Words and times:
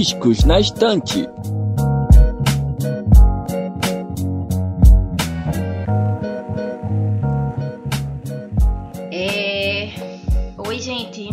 Discos 0.00 0.44
na 0.44 0.58
estante. 0.58 1.28
É... 9.12 9.92
Oi, 10.56 10.80
gente. 10.80 11.28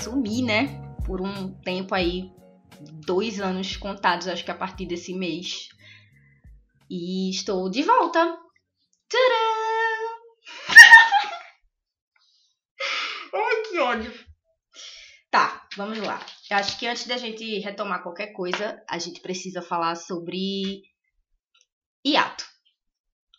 Sumi, 0.00 0.42
né? 0.42 0.80
Por 1.04 1.20
um 1.20 1.52
tempo 1.54 1.92
aí. 1.92 2.30
Dois 3.04 3.40
anos 3.40 3.76
contados, 3.76 4.28
acho 4.28 4.44
que 4.44 4.52
a 4.52 4.54
partir 4.54 4.86
desse 4.86 5.12
mês. 5.12 5.68
E 6.88 7.30
estou 7.30 7.68
de 7.68 7.82
volta. 7.82 8.20
Tcharam! 9.08 10.20
Ai, 13.34 13.62
que 13.68 13.78
ódio. 13.80 14.14
Tá, 15.32 15.66
vamos 15.76 15.98
lá. 15.98 16.24
Eu 16.50 16.56
acho 16.56 16.78
que 16.78 16.86
antes 16.86 17.06
da 17.06 17.16
gente 17.16 17.58
retomar 17.58 18.02
qualquer 18.02 18.32
coisa, 18.32 18.82
a 18.88 18.98
gente 18.98 19.20
precisa 19.20 19.60
falar 19.60 19.96
sobre 19.96 20.82
hiato. 22.04 22.44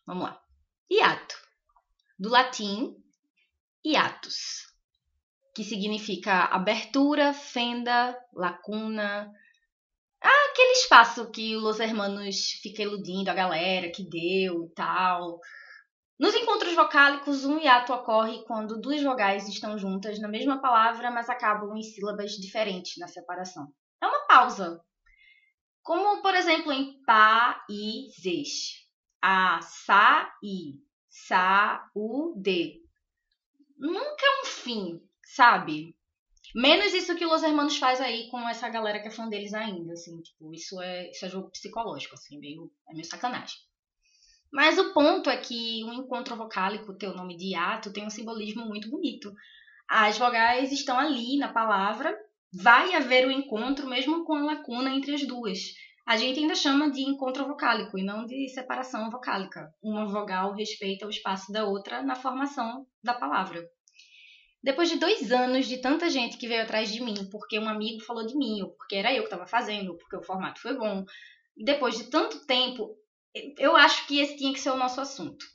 Vamos 0.05 0.23
lá. 0.23 0.41
Hiato. 0.91 1.35
Do 2.19 2.29
latim 2.29 2.95
hiatus, 3.83 4.67
que 5.55 5.63
significa 5.63 6.45
abertura, 6.45 7.33
fenda, 7.33 8.15
lacuna. 8.33 9.31
Ah, 10.21 10.49
aquele 10.51 10.73
espaço 10.73 11.31
que 11.31 11.55
os 11.55 11.79
hermanos 11.79 12.51
ficam 12.61 12.85
iludindo 12.85 13.29
a 13.29 13.33
galera 13.33 13.89
que 13.89 14.07
deu 14.07 14.65
e 14.65 14.73
tal. 14.75 15.39
Nos 16.19 16.35
encontros 16.35 16.75
vocálicos, 16.75 17.45
um 17.45 17.57
hiato 17.59 17.93
ocorre 17.93 18.43
quando 18.43 18.81
duas 18.81 19.01
vogais 19.01 19.47
estão 19.47 19.77
juntas 19.77 20.19
na 20.19 20.27
mesma 20.27 20.59
palavra, 20.59 21.09
mas 21.09 21.29
acabam 21.29 21.73
em 21.77 21.81
sílabas 21.81 22.31
diferentes 22.31 22.97
na 22.97 23.07
separação. 23.07 23.71
É 24.03 24.05
uma 24.05 24.27
pausa. 24.27 24.83
Como, 25.81 26.21
por 26.21 26.35
exemplo, 26.35 26.73
em 26.73 27.01
pá 27.05 27.65
zes. 28.21 28.85
A, 29.21 29.61
sa, 29.61 30.29
i. 30.43 30.81
Sa, 31.07 31.89
u, 31.95 32.33
de. 32.35 32.81
Nunca 33.77 34.25
é 34.25 34.41
um 34.41 34.45
fim, 34.45 35.01
sabe? 35.23 35.95
Menos 36.53 36.93
isso 36.93 37.15
que 37.15 37.25
Los 37.25 37.43
Hermanos 37.43 37.77
faz 37.77 38.01
aí 38.01 38.29
com 38.29 38.41
essa 38.49 38.67
galera 38.67 38.99
que 38.99 39.07
é 39.07 39.11
fã 39.11 39.29
deles 39.29 39.53
ainda, 39.53 39.93
assim. 39.93 40.19
Tipo, 40.21 40.53
isso 40.53 40.81
é, 40.81 41.11
isso 41.11 41.25
é 41.25 41.29
jogo 41.29 41.49
psicológico, 41.49 42.15
assim, 42.15 42.37
meio, 42.39 42.69
é 42.89 42.93
meio 42.93 43.05
sacanagem. 43.05 43.68
Mas 44.51 44.77
o 44.77 44.93
ponto 44.93 45.29
é 45.29 45.37
que 45.37 45.83
o 45.83 45.93
encontro 45.93 46.35
vocálico, 46.35 46.97
teu 46.97 47.13
nome 47.13 47.37
de 47.37 47.51
hiato, 47.51 47.93
tem 47.93 48.05
um 48.05 48.09
simbolismo 48.09 48.65
muito 48.65 48.89
bonito. 48.89 49.31
As 49.87 50.17
vogais 50.17 50.71
estão 50.71 50.97
ali 50.97 51.37
na 51.37 51.53
palavra, 51.53 52.15
vai 52.51 52.95
haver 52.95 53.27
o 53.27 53.31
encontro 53.31 53.87
mesmo 53.87 54.25
com 54.25 54.35
a 54.35 54.43
lacuna 54.43 54.89
entre 54.89 55.13
as 55.13 55.25
duas. 55.25 55.59
A 56.05 56.17
gente 56.17 56.39
ainda 56.39 56.55
chama 56.55 56.89
de 56.89 57.01
encontro 57.01 57.45
vocálico 57.45 57.97
e 57.97 58.03
não 58.03 58.25
de 58.25 58.49
separação 58.49 59.11
vocálica. 59.11 59.71
Uma 59.81 60.07
vogal 60.07 60.55
respeita 60.55 61.05
o 61.05 61.09
espaço 61.11 61.51
da 61.51 61.65
outra 61.65 62.01
na 62.01 62.15
formação 62.15 62.87
da 63.03 63.13
palavra. 63.13 63.63
Depois 64.61 64.89
de 64.89 64.97
dois 64.97 65.31
anos 65.31 65.67
de 65.67 65.77
tanta 65.77 66.09
gente 66.09 66.37
que 66.37 66.47
veio 66.47 66.63
atrás 66.63 66.91
de 66.91 67.01
mim, 67.01 67.29
porque 67.31 67.59
um 67.59 67.69
amigo 67.69 68.03
falou 68.03 68.25
de 68.25 68.35
mim, 68.35 68.61
ou 68.61 68.71
porque 68.71 68.95
era 68.95 69.13
eu 69.13 69.21
que 69.21 69.27
estava 69.27 69.45
fazendo, 69.45 69.91
ou 69.91 69.97
porque 69.97 70.17
o 70.17 70.23
formato 70.23 70.59
foi 70.59 70.75
bom, 70.75 71.05
depois 71.55 71.97
de 71.97 72.09
tanto 72.09 72.45
tempo, 72.45 72.97
eu 73.57 73.75
acho 73.75 74.07
que 74.07 74.19
esse 74.19 74.37
tinha 74.37 74.53
que 74.53 74.59
ser 74.59 74.71
o 74.71 74.77
nosso 74.77 74.99
assunto. 74.99 75.45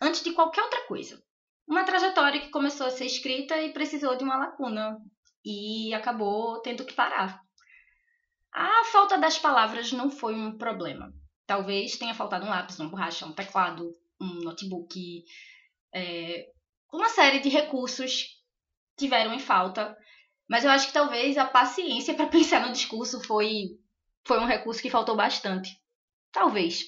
Antes 0.00 0.22
de 0.22 0.32
qualquer 0.32 0.62
outra 0.62 0.86
coisa. 0.86 1.22
Uma 1.66 1.84
trajetória 1.84 2.40
que 2.40 2.50
começou 2.50 2.86
a 2.86 2.90
ser 2.90 3.06
escrita 3.06 3.60
e 3.60 3.72
precisou 3.72 4.16
de 4.16 4.24
uma 4.24 4.36
lacuna. 4.36 4.98
E 5.44 5.92
acabou 5.94 6.60
tendo 6.60 6.84
que 6.84 6.94
parar. 6.94 7.40
A 8.52 8.84
falta 8.84 9.16
das 9.16 9.38
palavras 9.38 9.92
não 9.92 10.10
foi 10.10 10.34
um 10.34 10.56
problema. 10.58 11.12
Talvez 11.46 11.96
tenha 11.96 12.14
faltado 12.14 12.44
um 12.44 12.50
lápis, 12.50 12.78
uma 12.78 12.90
borracha, 12.90 13.26
um 13.26 13.32
teclado, 13.32 13.90
um 14.20 14.40
notebook. 14.42 15.24
É, 15.94 16.46
uma 16.92 17.08
série 17.08 17.40
de 17.40 17.48
recursos 17.48 18.26
tiveram 18.96 19.32
em 19.32 19.38
falta. 19.38 19.96
Mas 20.48 20.64
eu 20.64 20.70
acho 20.70 20.88
que 20.88 20.92
talvez 20.92 21.38
a 21.38 21.46
paciência 21.46 22.14
para 22.14 22.26
pensar 22.28 22.60
no 22.66 22.72
discurso 22.72 23.22
foi, 23.24 23.78
foi 24.26 24.38
um 24.38 24.46
recurso 24.46 24.82
que 24.82 24.90
faltou 24.90 25.16
bastante. 25.16 25.70
Talvez. 26.30 26.82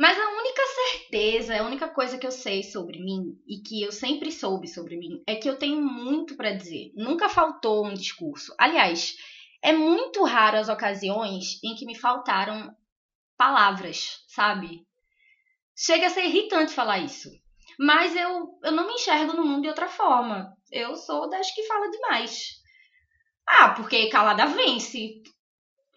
Mas 0.00 0.18
a 0.18 0.30
única 0.30 0.62
certeza, 0.66 1.60
a 1.60 1.62
única 1.62 1.86
coisa 1.86 2.16
que 2.16 2.26
eu 2.26 2.30
sei 2.30 2.62
sobre 2.62 2.98
mim 2.98 3.38
e 3.46 3.58
que 3.58 3.82
eu 3.82 3.92
sempre 3.92 4.32
soube 4.32 4.66
sobre 4.66 4.96
mim 4.96 5.22
é 5.26 5.34
que 5.34 5.46
eu 5.46 5.58
tenho 5.58 5.82
muito 5.82 6.38
para 6.38 6.54
dizer. 6.54 6.90
Nunca 6.96 7.28
faltou 7.28 7.84
um 7.84 7.92
discurso. 7.92 8.54
Aliás, 8.56 9.14
é 9.60 9.74
muito 9.74 10.24
raro 10.24 10.56
as 10.56 10.70
ocasiões 10.70 11.62
em 11.62 11.74
que 11.74 11.84
me 11.84 11.94
faltaram 11.94 12.74
palavras, 13.36 14.24
sabe? 14.26 14.86
Chega 15.76 16.06
a 16.06 16.10
ser 16.10 16.24
irritante 16.24 16.72
falar 16.72 17.00
isso. 17.00 17.28
Mas 17.78 18.16
eu, 18.16 18.58
eu 18.64 18.72
não 18.72 18.86
me 18.86 18.94
enxergo 18.94 19.34
no 19.34 19.44
mundo 19.44 19.62
de 19.62 19.68
outra 19.68 19.86
forma. 19.86 20.56
Eu 20.72 20.96
sou 20.96 21.28
das 21.28 21.50
que 21.50 21.66
fala 21.66 21.90
demais. 21.90 22.52
Ah, 23.46 23.74
porque 23.74 24.08
calada 24.08 24.46
vence 24.46 25.20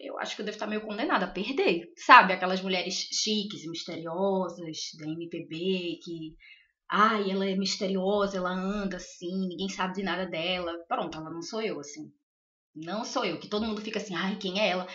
eu 0.04 0.18
acho 0.18 0.36
que 0.36 0.42
eu 0.42 0.46
devo 0.46 0.56
estar 0.56 0.66
meio 0.66 0.82
condenada 0.82 1.24
a 1.24 1.30
perder, 1.30 1.92
sabe? 1.96 2.32
Aquelas 2.32 2.60
mulheres 2.60 2.94
chiques 2.94 3.64
e 3.64 3.70
misteriosas 3.70 4.78
da 4.98 5.06
MPB 5.06 5.98
que, 6.02 6.34
ai, 6.90 7.30
ela 7.30 7.48
é 7.48 7.56
misteriosa, 7.56 8.36
ela 8.36 8.50
anda 8.50 8.96
assim, 8.96 9.48
ninguém 9.48 9.68
sabe 9.68 9.94
de 9.94 10.02
nada 10.02 10.26
dela. 10.26 10.72
Pronto, 10.88 11.16
ela 11.16 11.30
não 11.30 11.42
sou 11.42 11.62
eu, 11.62 11.80
assim. 11.80 12.12
Não 12.74 13.04
sou 13.04 13.24
eu, 13.24 13.38
que 13.38 13.48
todo 13.48 13.66
mundo 13.66 13.80
fica 13.80 13.98
assim, 13.98 14.14
ai, 14.14 14.36
quem 14.36 14.60
é 14.60 14.68
ela? 14.70 14.86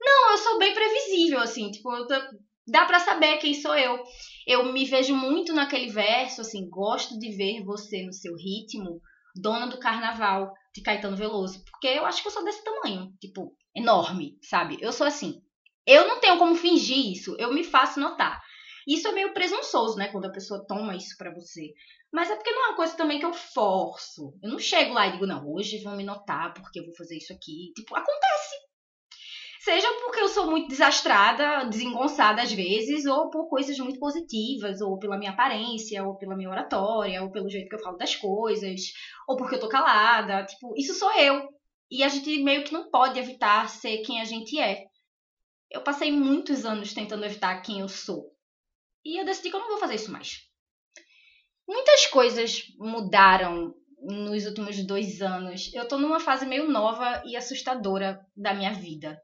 Não, 0.00 0.32
eu 0.32 0.38
sou 0.38 0.58
bem 0.58 0.74
previsível, 0.74 1.40
assim, 1.40 1.70
tipo, 1.70 1.90
dá 2.66 2.84
para 2.84 3.00
saber 3.00 3.38
quem 3.38 3.54
sou 3.54 3.76
eu. 3.76 4.02
Eu 4.46 4.72
me 4.72 4.84
vejo 4.84 5.14
muito 5.14 5.52
naquele 5.52 5.90
verso, 5.90 6.40
assim, 6.40 6.68
gosto 6.68 7.18
de 7.18 7.36
ver 7.36 7.64
você 7.64 8.04
no 8.04 8.12
seu 8.12 8.34
ritmo, 8.36 9.00
dona 9.34 9.66
do 9.66 9.78
carnaval, 9.78 10.52
de 10.74 10.82
Caetano 10.82 11.16
Veloso, 11.16 11.64
porque 11.64 11.88
eu 11.88 12.04
acho 12.04 12.22
que 12.22 12.28
eu 12.28 12.32
sou 12.32 12.44
desse 12.44 12.62
tamanho, 12.62 13.12
tipo, 13.20 13.54
enorme, 13.76 14.38
sabe? 14.42 14.78
Eu 14.80 14.92
sou 14.92 15.06
assim. 15.06 15.42
Eu 15.86 16.08
não 16.08 16.18
tenho 16.18 16.38
como 16.38 16.56
fingir 16.56 17.12
isso, 17.12 17.36
eu 17.38 17.52
me 17.52 17.62
faço 17.62 18.00
notar. 18.00 18.42
Isso 18.88 19.06
é 19.06 19.12
meio 19.12 19.34
presunçoso, 19.34 19.96
né? 19.96 20.08
Quando 20.08 20.26
a 20.26 20.32
pessoa 20.32 20.64
toma 20.66 20.96
isso 20.96 21.16
para 21.16 21.32
você. 21.32 21.72
Mas 22.12 22.30
é 22.30 22.36
porque 22.36 22.52
não 22.52 22.64
é 22.64 22.68
uma 22.68 22.76
coisa 22.76 22.96
também 22.96 23.18
que 23.18 23.26
eu 23.26 23.32
forço. 23.32 24.32
Eu 24.42 24.50
não 24.50 24.58
chego 24.58 24.94
lá 24.94 25.06
e 25.06 25.12
digo, 25.12 25.26
não, 25.26 25.46
hoje 25.52 25.82
vão 25.82 25.96
me 25.96 26.04
notar 26.04 26.54
porque 26.54 26.80
eu 26.80 26.84
vou 26.84 26.94
fazer 26.94 27.16
isso 27.16 27.32
aqui. 27.32 27.72
Tipo, 27.74 27.96
acontece. 27.96 28.54
Seja 29.60 29.88
porque 30.00 30.20
eu 30.20 30.28
sou 30.28 30.48
muito 30.48 30.68
desastrada, 30.68 31.64
desengonçada 31.64 32.40
às 32.40 32.52
vezes, 32.52 33.04
ou 33.04 33.28
por 33.30 33.48
coisas 33.48 33.76
muito 33.78 33.98
positivas, 33.98 34.80
ou 34.80 34.96
pela 34.96 35.18
minha 35.18 35.32
aparência, 35.32 36.06
ou 36.06 36.16
pela 36.16 36.36
minha 36.36 36.48
oratória, 36.48 37.20
ou 37.20 37.32
pelo 37.32 37.50
jeito 37.50 37.68
que 37.68 37.74
eu 37.74 37.82
falo 37.82 37.96
das 37.96 38.14
coisas, 38.14 38.80
ou 39.28 39.36
porque 39.36 39.56
eu 39.56 39.60
tô 39.60 39.68
calada. 39.68 40.46
Tipo, 40.46 40.72
isso 40.76 40.94
sou 40.94 41.12
eu. 41.18 41.48
E 41.90 42.02
a 42.02 42.08
gente 42.08 42.42
meio 42.42 42.64
que 42.64 42.72
não 42.72 42.90
pode 42.90 43.18
evitar 43.18 43.68
ser 43.68 43.98
quem 43.98 44.20
a 44.20 44.24
gente 44.24 44.58
é. 44.58 44.84
Eu 45.70 45.82
passei 45.82 46.10
muitos 46.10 46.64
anos 46.64 46.92
tentando 46.92 47.24
evitar 47.24 47.60
quem 47.62 47.80
eu 47.80 47.88
sou. 47.88 48.30
E 49.04 49.20
eu 49.20 49.24
decidi 49.24 49.50
que 49.50 49.56
eu 49.56 49.60
não 49.60 49.68
vou 49.68 49.78
fazer 49.78 49.94
isso 49.94 50.10
mais. 50.10 50.40
Muitas 51.68 52.06
coisas 52.06 52.62
mudaram 52.78 53.74
nos 54.00 54.46
últimos 54.46 54.84
dois 54.84 55.20
anos. 55.22 55.72
Eu 55.74 55.86
tô 55.86 55.98
numa 55.98 56.20
fase 56.20 56.46
meio 56.46 56.70
nova 56.70 57.22
e 57.24 57.36
assustadora 57.36 58.20
da 58.36 58.54
minha 58.54 58.72
vida. 58.72 59.20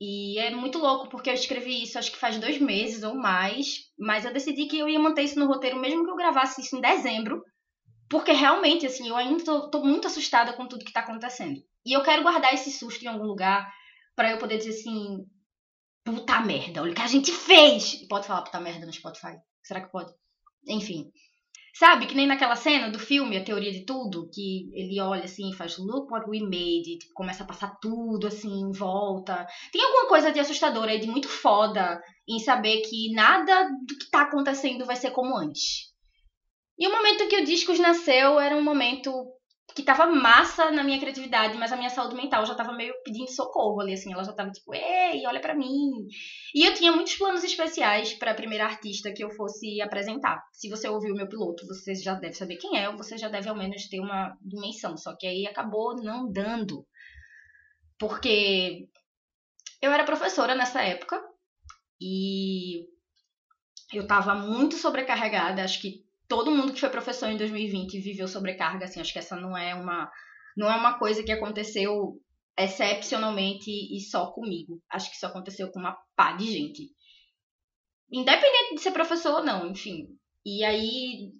E 0.00 0.38
é 0.38 0.50
muito 0.50 0.78
louco, 0.78 1.08
porque 1.10 1.28
eu 1.28 1.34
escrevi 1.34 1.82
isso 1.82 1.98
acho 1.98 2.10
que 2.10 2.16
faz 2.18 2.38
dois 2.38 2.58
meses 2.58 3.02
ou 3.02 3.14
mais, 3.14 3.90
mas 3.98 4.24
eu 4.24 4.32
decidi 4.32 4.66
que 4.66 4.78
eu 4.78 4.88
ia 4.88 4.98
manter 4.98 5.22
isso 5.22 5.38
no 5.38 5.46
roteiro, 5.46 5.78
mesmo 5.78 6.04
que 6.04 6.10
eu 6.10 6.16
gravasse 6.16 6.62
isso 6.62 6.74
em 6.74 6.80
dezembro, 6.80 7.42
porque 8.08 8.32
realmente, 8.32 8.86
assim, 8.86 9.08
eu 9.08 9.16
ainda 9.16 9.44
tô, 9.44 9.70
tô 9.70 9.84
muito 9.84 10.06
assustada 10.06 10.54
com 10.54 10.66
tudo 10.66 10.84
que 10.86 10.92
tá 10.92 11.00
acontecendo. 11.00 11.60
E 11.84 11.92
eu 11.96 12.02
quero 12.02 12.22
guardar 12.22 12.52
esse 12.52 12.70
susto 12.70 13.04
em 13.04 13.08
algum 13.08 13.24
lugar 13.24 13.70
para 14.14 14.30
eu 14.30 14.38
poder 14.38 14.58
dizer 14.58 14.70
assim: 14.70 15.24
puta 16.04 16.40
merda, 16.40 16.82
olha 16.82 16.92
o 16.92 16.94
que 16.94 17.02
a 17.02 17.06
gente 17.06 17.32
fez! 17.32 18.06
Pode 18.08 18.26
falar 18.26 18.42
puta 18.42 18.60
merda 18.60 18.86
no 18.86 18.92
Spotify? 18.92 19.36
Será 19.62 19.80
que 19.80 19.90
pode? 19.90 20.12
Enfim. 20.68 21.10
Sabe, 21.72 22.06
que 22.06 22.14
nem 22.14 22.26
naquela 22.26 22.56
cena 22.56 22.90
do 22.90 22.98
filme, 22.98 23.36
A 23.36 23.44
Teoria 23.44 23.72
de 23.72 23.86
Tudo, 23.86 24.28
que 24.30 24.68
ele 24.74 25.00
olha 25.00 25.24
assim 25.24 25.50
e 25.50 25.56
faz 25.56 25.78
Look 25.78 26.12
what 26.12 26.28
we 26.28 26.40
made, 26.40 26.98
tipo, 26.98 27.14
começa 27.14 27.44
a 27.44 27.46
passar 27.46 27.78
tudo 27.80 28.26
assim 28.26 28.50
em 28.50 28.72
volta. 28.72 29.46
Tem 29.72 29.82
alguma 29.82 30.08
coisa 30.08 30.32
de 30.32 30.40
assustadora 30.40 30.94
e 30.94 30.98
de 30.98 31.06
muito 31.06 31.28
foda 31.28 32.02
em 32.28 32.38
saber 32.40 32.82
que 32.82 33.12
nada 33.12 33.70
do 33.86 33.96
que 33.96 34.10
tá 34.10 34.22
acontecendo 34.22 34.84
vai 34.84 34.96
ser 34.96 35.12
como 35.12 35.36
antes. 35.36 35.90
E 36.78 36.86
o 36.86 36.92
momento 36.92 37.28
que 37.28 37.36
o 37.36 37.44
Discos 37.44 37.78
nasceu 37.78 38.40
era 38.40 38.56
um 38.56 38.62
momento 38.62 39.10
que 39.74 39.82
tava 39.82 40.06
massa 40.06 40.70
na 40.70 40.82
minha 40.82 40.98
criatividade, 40.98 41.56
mas 41.56 41.72
a 41.72 41.76
minha 41.76 41.90
saúde 41.90 42.14
mental 42.14 42.44
já 42.44 42.54
tava 42.54 42.72
meio 42.72 42.92
pedindo 43.04 43.30
socorro 43.30 43.80
ali, 43.80 43.92
assim. 43.92 44.12
Ela 44.12 44.24
já 44.24 44.32
tava 44.32 44.50
tipo, 44.50 44.74
ei, 44.74 45.26
olha 45.26 45.40
para 45.40 45.54
mim. 45.54 45.90
E 46.54 46.64
eu 46.64 46.74
tinha 46.74 46.92
muitos 46.92 47.16
planos 47.16 47.44
especiais 47.44 48.14
para 48.14 48.32
a 48.32 48.34
primeira 48.34 48.64
artista 48.64 49.12
que 49.12 49.22
eu 49.22 49.30
fosse 49.30 49.80
apresentar. 49.80 50.42
Se 50.52 50.68
você 50.68 50.88
ouviu 50.88 51.14
o 51.14 51.16
meu 51.16 51.28
piloto, 51.28 51.66
você 51.66 51.94
já 51.94 52.14
deve 52.14 52.34
saber 52.34 52.56
quem 52.56 52.78
é, 52.78 52.88
ou 52.88 52.96
você 52.96 53.16
já 53.16 53.28
deve 53.28 53.48
ao 53.48 53.56
menos 53.56 53.88
ter 53.88 54.00
uma 54.00 54.36
dimensão. 54.40 54.96
Só 54.96 55.16
que 55.16 55.26
aí 55.26 55.46
acabou 55.46 55.96
não 55.96 56.30
dando. 56.30 56.86
Porque 57.98 58.88
eu 59.80 59.92
era 59.92 60.04
professora 60.04 60.54
nessa 60.54 60.82
época 60.82 61.22
e 62.00 62.86
eu 63.92 64.06
tava 64.06 64.34
muito 64.34 64.76
sobrecarregada. 64.76 65.62
Acho 65.62 65.80
que 65.80 66.09
todo 66.30 66.52
mundo 66.52 66.72
que 66.72 66.78
foi 66.78 66.88
professor 66.88 67.28
em 67.28 67.36
2020 67.36 68.00
viveu 68.00 68.28
sobrecarga, 68.28 68.84
assim. 68.84 69.00
Acho 69.00 69.12
que 69.12 69.18
essa 69.18 69.34
não 69.34 69.58
é 69.58 69.74
uma, 69.74 70.08
não 70.56 70.70
é 70.70 70.76
uma 70.76 70.96
coisa 70.96 71.24
que 71.24 71.32
aconteceu 71.32 72.14
excepcionalmente 72.56 73.68
e 73.68 74.00
só 74.00 74.30
comigo. 74.30 74.80
Acho 74.88 75.10
que 75.10 75.16
isso 75.16 75.26
aconteceu 75.26 75.70
com 75.72 75.80
uma 75.80 75.98
pá 76.14 76.32
de 76.32 76.50
gente. 76.50 76.88
Independente 78.12 78.76
de 78.76 78.80
ser 78.80 78.92
professor 78.92 79.40
ou 79.40 79.44
não, 79.44 79.66
enfim. 79.66 80.06
E 80.46 80.64
aí 80.64 81.32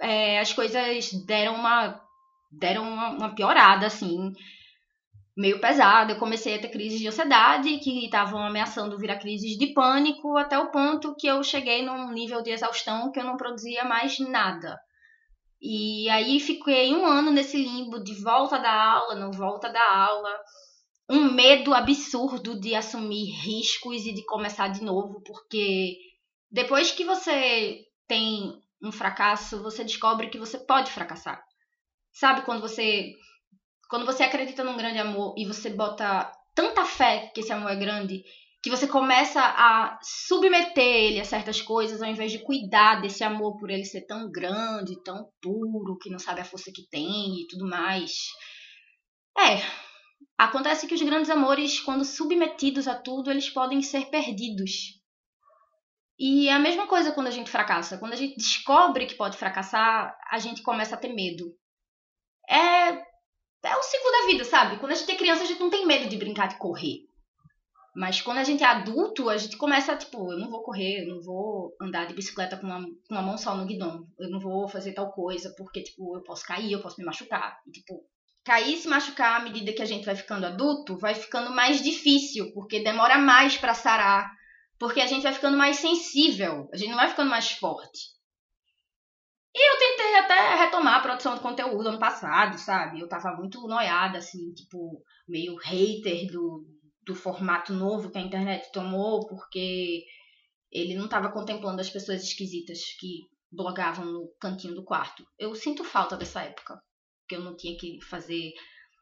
é, 0.00 0.38
as 0.38 0.52
coisas 0.52 1.10
deram 1.26 1.56
uma 1.56 2.00
deram 2.50 2.90
uma, 2.90 3.10
uma, 3.10 3.34
piorada, 3.34 3.86
assim, 3.86 4.32
meio 5.38 5.60
pesada. 5.60 6.12
Eu 6.12 6.18
comecei 6.18 6.56
a 6.56 6.60
ter 6.60 6.68
crises 6.68 6.98
de 6.98 7.06
ansiedade 7.06 7.78
que 7.78 8.04
estavam 8.04 8.44
ameaçando 8.44 8.98
virar 8.98 9.20
crises 9.20 9.56
de 9.56 9.68
pânico, 9.72 10.36
até 10.36 10.58
o 10.58 10.72
ponto 10.72 11.14
que 11.14 11.28
eu 11.28 11.42
cheguei 11.44 11.80
num 11.84 12.10
nível 12.10 12.42
de 12.42 12.50
exaustão 12.50 13.12
que 13.12 13.20
eu 13.20 13.24
não 13.24 13.36
produzia 13.36 13.84
mais 13.84 14.18
nada. 14.18 14.76
E 15.62 16.10
aí 16.10 16.40
fiquei 16.40 16.92
um 16.92 17.06
ano 17.06 17.30
nesse 17.30 17.56
limbo 17.56 18.02
de 18.02 18.20
volta 18.20 18.58
da 18.58 18.72
aula, 18.72 19.14
não 19.14 19.30
volta 19.30 19.68
da 19.68 19.92
aula. 19.92 20.40
Um 21.08 21.32
medo 21.32 21.72
absurdo 21.72 22.58
de 22.58 22.74
assumir 22.74 23.30
riscos 23.30 24.04
e 24.06 24.12
de 24.12 24.24
começar 24.24 24.68
de 24.68 24.82
novo, 24.82 25.22
porque 25.24 25.96
depois 26.50 26.90
que 26.90 27.04
você 27.04 27.78
tem 28.08 28.52
um 28.82 28.90
fracasso, 28.90 29.62
você 29.62 29.84
descobre 29.84 30.28
que 30.28 30.38
você 30.38 30.58
pode 30.58 30.90
fracassar. 30.90 31.40
Sabe 32.12 32.42
quando 32.42 32.60
você 32.60 33.12
quando 33.88 34.06
você 34.06 34.22
acredita 34.22 34.62
num 34.62 34.76
grande 34.76 34.98
amor 34.98 35.34
e 35.36 35.46
você 35.46 35.70
bota 35.70 36.30
tanta 36.54 36.84
fé 36.84 37.30
que 37.34 37.40
esse 37.40 37.52
amor 37.52 37.70
é 37.70 37.76
grande, 37.76 38.22
que 38.62 38.70
você 38.70 38.86
começa 38.86 39.40
a 39.40 39.98
submeter 40.02 40.84
ele 40.84 41.20
a 41.20 41.24
certas 41.24 41.62
coisas 41.62 42.02
ao 42.02 42.10
invés 42.10 42.32
de 42.32 42.40
cuidar 42.40 43.00
desse 43.00 43.24
amor 43.24 43.56
por 43.56 43.70
ele 43.70 43.84
ser 43.84 44.06
tão 44.06 44.30
grande, 44.30 45.02
tão 45.02 45.30
puro, 45.40 45.96
que 45.98 46.10
não 46.10 46.18
sabe 46.18 46.40
a 46.40 46.44
força 46.44 46.72
que 46.74 46.88
tem 46.90 47.40
e 47.40 47.46
tudo 47.48 47.66
mais. 47.66 48.12
É, 49.38 49.62
acontece 50.36 50.86
que 50.86 50.94
os 50.94 51.02
grandes 51.02 51.30
amores, 51.30 51.80
quando 51.80 52.04
submetidos 52.04 52.88
a 52.88 52.94
tudo, 52.94 53.30
eles 53.30 53.48
podem 53.48 53.80
ser 53.80 54.10
perdidos. 54.10 54.98
E 56.18 56.48
é 56.48 56.52
a 56.52 56.58
mesma 56.58 56.88
coisa 56.88 57.12
quando 57.12 57.28
a 57.28 57.30
gente 57.30 57.48
fracassa. 57.48 57.96
Quando 57.96 58.12
a 58.12 58.16
gente 58.16 58.36
descobre 58.36 59.06
que 59.06 59.14
pode 59.14 59.36
fracassar, 59.36 60.12
a 60.28 60.38
gente 60.40 60.62
começa 60.62 60.96
a 60.96 60.98
ter 60.98 61.12
medo. 61.14 61.54
É, 62.50 63.07
é 63.62 63.76
o 63.76 63.82
ciclo 63.82 64.10
da 64.10 64.26
vida, 64.26 64.44
sabe? 64.44 64.78
Quando 64.78 64.92
a 64.92 64.94
gente 64.94 65.10
é 65.10 65.16
criança, 65.16 65.42
a 65.42 65.46
gente 65.46 65.60
não 65.60 65.70
tem 65.70 65.86
medo 65.86 66.08
de 66.08 66.16
brincar 66.16 66.48
de 66.48 66.58
correr. 66.58 67.06
Mas 67.94 68.20
quando 68.20 68.38
a 68.38 68.44
gente 68.44 68.62
é 68.62 68.66
adulto, 68.66 69.28
a 69.28 69.36
gente 69.36 69.56
começa, 69.56 69.96
tipo, 69.96 70.32
eu 70.32 70.38
não 70.38 70.50
vou 70.50 70.62
correr, 70.62 71.02
eu 71.02 71.08
não 71.08 71.20
vou 71.20 71.74
andar 71.80 72.06
de 72.06 72.14
bicicleta 72.14 72.56
com 72.56 72.66
uma, 72.66 72.82
com 72.82 73.14
uma 73.14 73.22
mão 73.22 73.36
só 73.36 73.56
no 73.56 73.66
guidão. 73.66 74.06
Eu 74.18 74.30
não 74.30 74.38
vou 74.38 74.68
fazer 74.68 74.92
tal 74.92 75.10
coisa, 75.10 75.52
porque, 75.56 75.82
tipo, 75.82 76.16
eu 76.16 76.22
posso 76.22 76.46
cair, 76.46 76.72
eu 76.72 76.80
posso 76.80 77.00
me 77.00 77.04
machucar. 77.04 77.58
E, 77.66 77.72
tipo, 77.72 78.04
cair 78.44 78.74
e 78.74 78.76
se 78.76 78.86
machucar 78.86 79.40
à 79.40 79.44
medida 79.44 79.72
que 79.72 79.82
a 79.82 79.86
gente 79.86 80.04
vai 80.04 80.14
ficando 80.14 80.46
adulto, 80.46 80.96
vai 80.96 81.14
ficando 81.14 81.50
mais 81.50 81.82
difícil, 81.82 82.52
porque 82.52 82.84
demora 82.84 83.18
mais 83.18 83.56
para 83.56 83.74
sarar 83.74 84.30
porque 84.78 85.00
a 85.00 85.06
gente 85.06 85.22
vai 85.22 85.32
ficando 85.32 85.56
mais 85.56 85.76
sensível, 85.78 86.68
a 86.72 86.76
gente 86.76 86.90
não 86.90 86.96
vai 86.96 87.08
ficando 87.08 87.30
mais 87.30 87.50
forte. 87.50 88.16
E 89.60 89.74
eu 89.74 89.76
tentei 89.76 90.14
até 90.14 90.54
retomar 90.54 90.98
a 90.98 91.00
produção 91.00 91.34
de 91.34 91.40
conteúdo 91.40 91.88
ano 91.88 91.98
passado, 91.98 92.56
sabe? 92.56 93.00
Eu 93.00 93.08
tava 93.08 93.32
muito 93.36 93.66
noiada, 93.66 94.18
assim, 94.18 94.52
tipo, 94.54 95.02
meio 95.26 95.56
hater 95.56 96.30
do, 96.30 96.64
do 97.02 97.12
formato 97.12 97.72
novo 97.72 98.08
que 98.08 98.18
a 98.18 98.20
internet 98.20 98.70
tomou, 98.70 99.26
porque 99.26 100.04
ele 100.70 100.94
não 100.94 101.08
tava 101.08 101.32
contemplando 101.32 101.80
as 101.80 101.90
pessoas 101.90 102.22
esquisitas 102.22 102.78
que 103.00 103.22
blogavam 103.50 104.04
no 104.04 104.32
cantinho 104.40 104.76
do 104.76 104.84
quarto. 104.84 105.26
Eu 105.36 105.52
sinto 105.56 105.82
falta 105.82 106.16
dessa 106.16 106.42
época, 106.42 106.80
que 107.28 107.34
eu 107.34 107.40
não 107.40 107.56
tinha 107.56 107.76
que 107.76 108.00
fazer, 108.02 108.52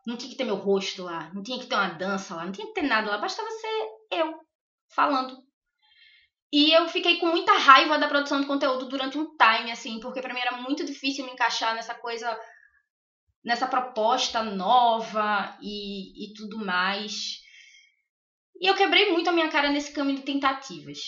não 0.07 0.17
tinha 0.17 0.31
que 0.31 0.39
ter 0.39 0.45
meu 0.45 0.57
rosto 0.57 1.03
lá, 1.03 1.31
não 1.35 1.43
tinha 1.43 1.59
que 1.59 1.67
ter 1.67 1.75
uma 1.75 1.91
dança 1.91 2.35
lá, 2.35 2.47
não 2.47 2.53
tinha 2.53 2.67
que 2.67 2.73
ter 2.73 2.83
nada 2.83 3.11
lá, 3.11 3.19
bastava 3.19 3.51
ser 3.51 3.89
eu 4.13 4.41
falando 4.89 5.37
e 6.53 6.73
eu 6.73 6.89
fiquei 6.89 7.19
com 7.19 7.27
muita 7.27 7.53
raiva 7.59 7.99
da 7.99 8.09
produção 8.09 8.41
de 8.41 8.47
conteúdo 8.47 8.89
durante 8.89 9.19
um 9.19 9.37
time, 9.37 9.71
assim, 9.71 9.99
porque 10.01 10.21
para 10.21 10.33
mim 10.33 10.41
era 10.41 10.57
muito 10.59 10.85
difícil 10.85 11.25
me 11.25 11.33
encaixar 11.33 11.75
nessa 11.75 11.95
coisa, 11.95 12.39
nessa 13.45 13.67
proposta 13.67 14.43
nova 14.43 15.57
e, 15.61 16.25
e 16.25 16.35
tudo 16.35 16.65
mais. 16.65 17.41
E 18.61 18.67
eu 18.67 18.75
quebrei 18.75 19.13
muito 19.13 19.29
a 19.29 19.33
minha 19.33 19.49
cara 19.49 19.71
nesse 19.71 19.93
caminho 19.93 20.19
de 20.19 20.25
tentativas. 20.25 20.99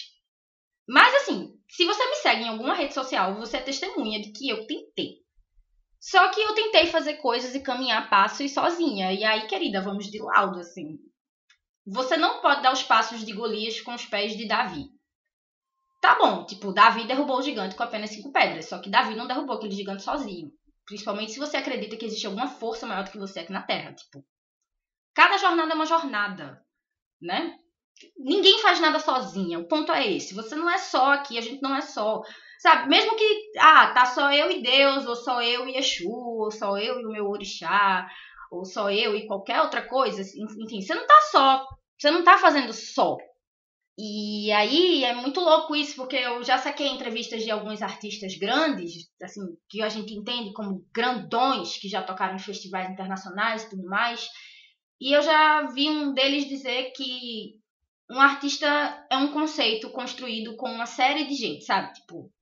Mas 0.88 1.14
assim, 1.16 1.54
se 1.70 1.84
você 1.84 2.04
me 2.08 2.16
segue 2.16 2.42
em 2.42 2.48
alguma 2.48 2.74
rede 2.74 2.94
social, 2.94 3.36
você 3.36 3.58
é 3.58 3.62
testemunha 3.62 4.20
de 4.20 4.32
que 4.32 4.48
eu 4.48 4.66
tentei. 4.66 5.18
Só 6.00 6.28
que 6.30 6.40
eu 6.40 6.54
tentei 6.54 6.86
fazer 6.86 7.14
coisas 7.14 7.54
e 7.54 7.60
caminhar 7.60 8.08
passos 8.08 8.52
sozinha. 8.52 9.12
E 9.12 9.24
aí, 9.24 9.46
querida, 9.46 9.82
vamos 9.82 10.10
de 10.10 10.18
laudo, 10.18 10.60
assim. 10.60 10.98
Você 11.86 12.16
não 12.16 12.40
pode 12.40 12.62
dar 12.62 12.72
os 12.72 12.82
passos 12.82 13.24
de 13.24 13.32
Golias 13.32 13.80
com 13.80 13.94
os 13.94 14.04
pés 14.04 14.36
de 14.36 14.46
Davi. 14.46 14.97
Tá 16.00 16.16
bom, 16.16 16.44
tipo, 16.44 16.72
Davi 16.72 17.06
derrubou 17.06 17.38
o 17.38 17.42
gigante 17.42 17.74
com 17.74 17.82
apenas 17.82 18.10
cinco 18.10 18.32
pedras. 18.32 18.68
Só 18.68 18.78
que 18.78 18.90
Davi 18.90 19.14
não 19.14 19.26
derrubou 19.26 19.56
aquele 19.56 19.74
gigante 19.74 20.02
sozinho. 20.02 20.50
Principalmente 20.86 21.32
se 21.32 21.38
você 21.38 21.56
acredita 21.56 21.96
que 21.96 22.06
existe 22.06 22.26
alguma 22.26 22.46
força 22.46 22.86
maior 22.86 23.04
do 23.04 23.10
que 23.10 23.18
você 23.18 23.40
aqui 23.40 23.52
na 23.52 23.62
Terra. 23.62 23.92
Tipo, 23.92 24.24
cada 25.14 25.36
jornada 25.36 25.72
é 25.72 25.74
uma 25.74 25.86
jornada, 25.86 26.62
né? 27.20 27.58
Ninguém 28.16 28.60
faz 28.60 28.80
nada 28.80 28.98
sozinha. 29.00 29.58
O 29.58 29.66
ponto 29.66 29.92
é 29.92 30.06
esse. 30.10 30.34
Você 30.34 30.54
não 30.54 30.70
é 30.70 30.78
só 30.78 31.12
aqui, 31.12 31.36
a 31.36 31.40
gente 31.40 31.60
não 31.60 31.74
é 31.74 31.80
só. 31.80 32.22
Sabe, 32.60 32.88
mesmo 32.88 33.16
que, 33.16 33.52
ah, 33.58 33.92
tá 33.92 34.06
só 34.06 34.32
eu 34.32 34.50
e 34.50 34.62
Deus, 34.62 35.06
ou 35.06 35.14
só 35.14 35.42
eu 35.42 35.68
e 35.68 35.76
Exu, 35.76 36.10
ou 36.10 36.50
só 36.50 36.76
eu 36.78 37.00
e 37.00 37.04
o 37.04 37.10
meu 37.10 37.28
orixá, 37.28 38.08
ou 38.50 38.64
só 38.64 38.90
eu 38.90 39.14
e 39.14 39.26
qualquer 39.26 39.60
outra 39.60 39.86
coisa, 39.86 40.22
enfim, 40.22 40.80
você 40.80 40.94
não 40.94 41.06
tá 41.06 41.20
só. 41.30 41.66
Você 41.98 42.10
não 42.10 42.24
tá 42.24 42.38
fazendo 42.38 42.72
só. 42.72 43.16
E 44.00 44.52
aí 44.52 45.02
é 45.02 45.12
muito 45.12 45.40
louco 45.40 45.74
isso, 45.74 45.96
porque 45.96 46.14
eu 46.14 46.44
já 46.44 46.56
saquei 46.56 46.86
entrevistas 46.86 47.42
de 47.42 47.50
alguns 47.50 47.82
artistas 47.82 48.36
grandes, 48.36 49.10
assim, 49.20 49.40
que 49.68 49.82
a 49.82 49.88
gente 49.88 50.14
entende 50.14 50.52
como 50.52 50.86
grandões, 50.94 51.76
que 51.78 51.88
já 51.88 52.00
tocaram 52.00 52.36
em 52.36 52.38
festivais 52.38 52.88
internacionais 52.88 53.64
e 53.64 53.70
tudo 53.70 53.82
mais. 53.86 54.30
E 55.00 55.12
eu 55.12 55.20
já 55.20 55.66
vi 55.72 55.90
um 55.90 56.14
deles 56.14 56.46
dizer 56.46 56.92
que 56.92 57.56
um 58.08 58.20
artista 58.20 58.66
é 59.10 59.16
um 59.16 59.32
conceito 59.32 59.90
construído 59.90 60.56
com 60.56 60.70
uma 60.70 60.86
série 60.86 61.24
de 61.24 61.34
gente, 61.34 61.64
sabe? 61.64 61.92
Tipo, 61.94 62.32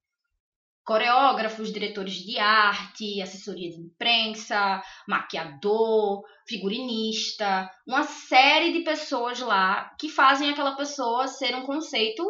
coreógrafos, 0.86 1.72
diretores 1.72 2.14
de 2.14 2.38
arte, 2.38 3.20
assessoria 3.20 3.70
de 3.70 3.80
imprensa, 3.80 4.80
maquiador, 5.06 6.22
figurinista, 6.46 7.68
uma 7.84 8.04
série 8.04 8.72
de 8.72 8.84
pessoas 8.84 9.40
lá 9.40 9.92
que 9.98 10.08
fazem 10.08 10.48
aquela 10.48 10.76
pessoa 10.76 11.26
ser 11.26 11.56
um 11.56 11.66
conceito 11.66 12.24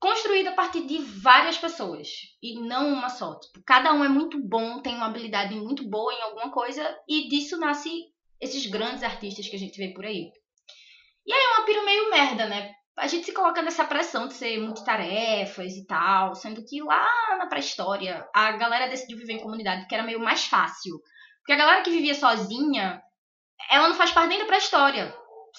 construído 0.00 0.48
a 0.48 0.52
partir 0.52 0.86
de 0.86 0.98
várias 0.98 1.58
pessoas 1.58 2.08
e 2.42 2.58
não 2.58 2.92
uma 2.94 3.10
só. 3.10 3.38
Tipo, 3.38 3.62
cada 3.64 3.92
um 3.92 4.02
é 4.02 4.08
muito 4.08 4.42
bom, 4.42 4.80
tem 4.80 4.94
uma 4.94 5.06
habilidade 5.06 5.54
muito 5.54 5.86
boa 5.86 6.14
em 6.14 6.22
alguma 6.22 6.50
coisa 6.50 6.98
e 7.06 7.28
disso 7.28 7.58
nasce 7.58 7.90
esses 8.40 8.66
grandes 8.66 9.02
artistas 9.02 9.46
que 9.46 9.56
a 9.56 9.58
gente 9.58 9.76
vê 9.76 9.92
por 9.92 10.06
aí. 10.06 10.30
E 11.26 11.32
aí 11.32 11.40
é 11.40 11.58
uma 11.58 11.66
pira 11.66 11.82
meio 11.84 12.10
merda, 12.10 12.46
né? 12.46 12.74
A 12.96 13.06
gente 13.06 13.26
se 13.26 13.32
coloca 13.32 13.60
nessa 13.60 13.84
pressão 13.84 14.28
de 14.28 14.34
ser 14.34 14.60
multitarefas 14.60 15.72
e 15.72 15.86
tal, 15.86 16.34
sendo 16.34 16.64
que 16.64 16.82
lá 16.82 17.06
na 17.38 17.46
pré-história 17.46 18.26
a 18.34 18.52
galera 18.52 18.88
decidiu 18.88 19.18
viver 19.18 19.34
em 19.34 19.42
comunidade 19.42 19.82
porque 19.82 19.94
era 19.94 20.04
meio 20.04 20.20
mais 20.20 20.44
fácil. 20.44 21.00
Porque 21.40 21.52
a 21.52 21.56
galera 21.56 21.82
que 21.82 21.90
vivia 21.90 22.14
sozinha, 22.14 23.02
ela 23.70 23.88
não 23.88 23.96
faz 23.96 24.12
parte 24.12 24.28
nem 24.28 24.38
da 24.38 24.46
pré-história, 24.46 25.14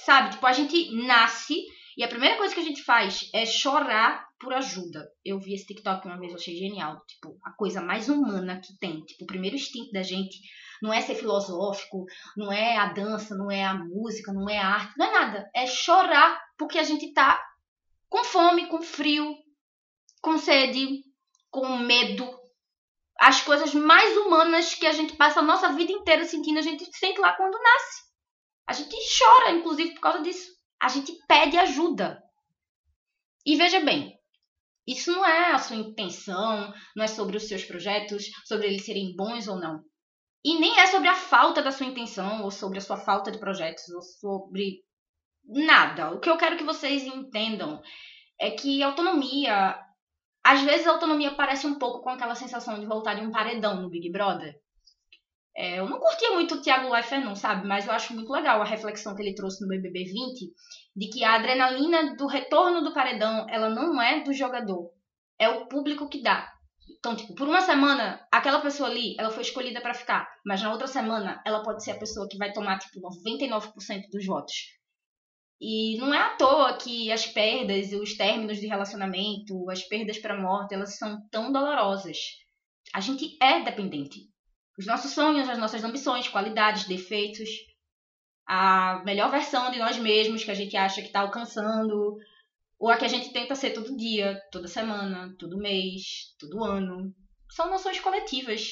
sabe? 0.06 0.32
Tipo, 0.32 0.46
a 0.48 0.54
gente 0.54 0.96
nasce 1.06 1.56
e 1.98 2.04
a 2.04 2.08
primeira 2.08 2.38
coisa 2.38 2.54
que 2.54 2.60
a 2.60 2.64
gente 2.64 2.84
faz 2.84 3.30
é 3.34 3.46
chorar 3.46 4.26
por 4.40 4.54
ajuda. 4.54 5.08
Eu 5.24 5.40
vi 5.40 5.54
esse 5.54 5.66
TikTok 5.66 6.06
uma 6.06 6.20
vez, 6.20 6.32
eu 6.32 6.38
achei 6.38 6.56
genial. 6.56 7.02
Tipo, 7.08 7.38
a 7.44 7.52
coisa 7.52 7.82
mais 7.82 8.10
humana 8.10 8.60
que 8.60 8.78
tem. 8.80 9.02
Tipo, 9.02 9.24
o 9.24 9.28
primeiro 9.28 9.56
instinto 9.56 9.92
da 9.92 10.04
gente 10.04 10.38
não 10.86 10.94
é 10.94 11.02
ser 11.02 11.16
filosófico, 11.16 12.06
não 12.38 12.54
é 12.54 12.78
a 12.78 12.94
dança, 12.94 13.36
não 13.36 13.52
é 13.52 13.64
a 13.64 13.74
música, 13.74 14.32
não 14.32 14.48
é 14.48 14.60
a 14.60 14.68
arte, 14.68 14.94
não 14.98 15.08
é 15.08 15.12
nada. 15.12 15.50
É 15.54 15.66
chorar 15.66 16.40
porque 16.58 16.78
a 16.78 16.84
gente 16.84 17.12
tá 17.12 17.44
com 18.08 18.24
fome, 18.24 18.68
com 18.68 18.82
frio, 18.82 19.36
com 20.22 20.38
sede, 20.38 21.04
com 21.50 21.78
medo. 21.80 22.30
As 23.20 23.42
coisas 23.42 23.74
mais 23.74 24.16
humanas 24.18 24.76
que 24.76 24.86
a 24.86 24.92
gente 24.92 25.16
passa 25.16 25.40
a 25.40 25.44
nossa 25.44 25.74
vida 25.74 25.92
inteira 25.92 26.24
sentindo, 26.26 26.60
a 26.60 26.62
gente 26.62 26.86
sente 26.96 27.20
lá 27.20 27.34
quando 27.34 27.62
nasce. 27.62 28.04
A 28.68 28.74
gente 28.74 28.96
chora, 29.18 29.52
inclusive, 29.52 29.94
por 29.96 30.02
causa 30.02 30.22
disso. 30.22 30.52
A 30.80 30.88
gente 30.88 31.14
pede 31.28 31.58
ajuda. 31.58 32.22
E 33.46 33.56
veja 33.56 33.80
bem, 33.80 34.20
isso 34.88 35.12
não 35.12 35.26
é 35.26 35.52
a 35.52 35.60
sua 35.60 35.78
intenção, 35.78 36.74
não 36.96 37.04
é 37.04 37.08
sobre 37.08 37.38
os 37.38 37.48
seus 37.48 37.64
projetos, 37.64 38.26
sobre 38.46 38.68
eles 38.68 38.86
serem 38.86 39.16
bons 39.16 39.48
ou 39.48 39.60
não. 39.60 39.84
E 40.46 40.60
nem 40.60 40.80
é 40.80 40.86
sobre 40.86 41.08
a 41.08 41.16
falta 41.16 41.60
da 41.64 41.72
sua 41.72 41.88
intenção, 41.88 42.44
ou 42.44 42.52
sobre 42.52 42.78
a 42.78 42.82
sua 42.82 42.98
falta 42.98 43.32
de 43.32 43.40
projetos, 43.40 43.90
ou 43.90 44.04
sobre 44.04 44.84
nada. 45.44 46.12
O 46.12 46.20
que 46.20 46.30
eu 46.30 46.38
quero 46.38 46.56
que 46.56 46.64
vocês 46.64 47.04
entendam 47.04 47.82
é 48.40 48.52
que 48.52 48.84
autonomia. 48.84 49.76
Às 50.44 50.62
vezes 50.62 50.86
a 50.86 50.92
autonomia 50.92 51.34
parece 51.34 51.66
um 51.66 51.80
pouco 51.80 52.04
com 52.04 52.12
aquela 52.12 52.36
sensação 52.36 52.80
de 52.80 52.86
voltar 52.86 53.16
de 53.16 53.22
um 53.22 53.32
paredão 53.32 53.82
no 53.82 53.90
Big 53.90 54.12
Brother. 54.12 54.56
É, 55.58 55.80
eu 55.80 55.90
não 55.90 56.00
curtia 56.00 56.32
muito 56.34 56.54
o 56.56 56.62
Thiago 56.62 56.94
Leifert, 56.94 57.26
não, 57.26 57.36
sabe? 57.36 57.68
Mas 57.68 57.88
eu 57.88 57.94
acho 57.94 58.14
muito 58.14 58.32
legal 58.32 58.62
a 58.62 58.66
reflexão 58.66 59.16
que 59.16 59.24
ele 59.24 59.34
trouxe 59.34 59.64
no 59.64 59.68
BBB 59.68 60.04
20 60.04 60.54
de 60.96 61.10
que 61.10 61.24
a 61.24 61.36
adrenalina 61.36 62.16
do 62.16 62.28
retorno 62.28 62.84
do 62.84 62.94
paredão, 62.94 63.48
ela 63.50 63.72
não 63.72 64.00
é 64.00 64.22
do 64.22 64.32
jogador, 64.32 64.92
é 65.40 65.50
o 65.50 65.66
público 65.68 66.08
que 66.08 66.22
dá. 66.22 66.54
Então, 66.88 67.16
tipo, 67.16 67.36
por 67.36 67.48
uma 67.48 67.62
semana, 67.62 68.26
aquela 68.32 68.62
pessoa 68.62 68.90
ali, 68.90 69.16
ela 69.20 69.32
foi 69.32 69.42
escolhida 69.42 69.82
para 69.82 69.94
ficar, 69.94 70.28
mas 70.46 70.62
na 70.62 70.72
outra 70.72 70.88
semana, 70.88 71.42
ela 71.46 71.64
pode 71.64 71.84
ser 71.84 71.92
a 71.92 72.00
pessoa 72.00 72.28
que 72.30 72.38
vai 72.38 72.52
tomar, 72.52 72.80
tipo, 72.80 73.00
99% 73.00 74.10
dos 74.12 74.26
votos. 74.26 74.54
E 75.60 75.98
não 75.98 76.14
é 76.14 76.20
à 76.20 76.36
toa 76.36 76.78
que 76.78 77.12
as 77.12 77.26
perdas 77.26 77.92
e 77.92 77.96
os 77.96 78.16
términos 78.16 78.60
de 78.60 78.68
relacionamento, 78.68 79.70
as 79.70 79.84
perdas 79.84 80.18
para 80.18 80.40
morte, 80.40 80.74
elas 80.74 80.98
são 80.98 81.20
tão 81.32 81.52
dolorosas. 81.52 82.18
A 82.94 83.00
gente 83.00 83.38
é 83.42 83.64
dependente 83.64 84.30
os 84.78 84.86
nossos 84.86 85.12
sonhos, 85.12 85.50
as 85.50 85.58
nossas 85.58 85.84
ambições, 85.84 86.28
qualidades, 86.28 86.86
defeitos, 86.86 87.50
a 88.48 89.02
melhor 89.06 89.32
versão 89.32 89.72
de 89.72 89.80
nós 89.80 89.98
mesmos 89.98 90.44
que 90.44 90.52
a 90.52 90.56
gente 90.56 90.76
acha 90.76 91.02
que 91.02 91.08
está 91.08 91.22
alcançando, 91.22 92.18
ou 92.80 92.90
a 92.90 92.98
que 92.98 93.06
a 93.06 93.10
gente 93.10 93.32
tenta 93.32 93.56
ser 93.56 93.72
todo 93.72 93.96
dia, 93.96 94.40
toda 94.52 94.68
semana, 94.68 95.34
todo 95.40 95.58
mês, 95.58 96.36
todo 96.40 96.64
ano. 96.64 97.14
São 97.52 97.70
noções 97.70 98.00
coletivas. 98.00 98.70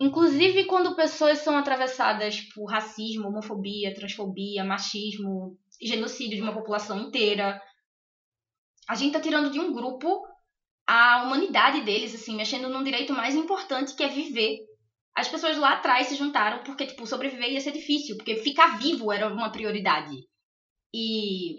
Inclusive 0.00 0.64
quando 0.64 0.96
pessoas 0.96 1.38
são 1.38 1.56
atravessadas 1.56 2.40
por 2.54 2.66
racismo, 2.66 3.28
homofobia, 3.28 3.94
transfobia, 3.94 4.64
machismo, 4.64 5.58
genocídio 5.80 6.36
de 6.36 6.42
uma 6.42 6.54
população 6.54 6.98
inteira. 7.00 7.60
A 8.88 8.94
gente 8.94 9.08
está 9.08 9.20
tirando 9.20 9.50
de 9.50 9.60
um 9.60 9.72
grupo 9.72 10.22
a 10.86 11.22
humanidade 11.24 11.82
deles, 11.82 12.14
assim, 12.14 12.34
mexendo 12.36 12.68
num 12.68 12.82
direito 12.82 13.12
mais 13.12 13.34
importante 13.34 13.94
que 13.94 14.02
é 14.02 14.08
viver 14.08 14.58
as 15.14 15.28
pessoas 15.28 15.58
lá 15.58 15.74
atrás 15.74 16.06
se 16.06 16.16
juntaram 16.16 16.62
porque, 16.64 16.86
tipo, 16.86 17.06
sobreviver 17.06 17.52
ia 17.52 17.60
ser 17.60 17.72
difícil, 17.72 18.16
porque 18.16 18.36
ficar 18.36 18.78
vivo 18.78 19.12
era 19.12 19.28
uma 19.32 19.52
prioridade. 19.52 20.16
E 20.94 21.56